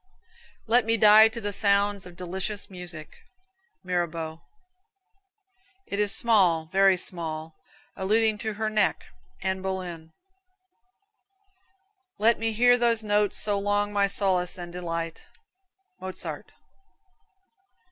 [0.65, 3.19] "Let me die to the sounds of delicious music."
[3.83, 4.41] Mirabeau.
[5.85, 7.53] "It is small, very small,"
[7.95, 9.05] alluding to her neck.
[9.43, 10.11] Anna Boleyn.
[12.17, 15.21] "Let me hear those notes so long my solace and delight."
[15.99, 16.51] Mozart.